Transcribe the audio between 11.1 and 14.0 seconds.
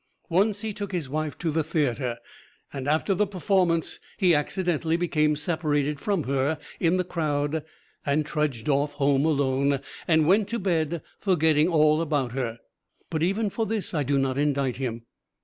forgetting all about her but even for this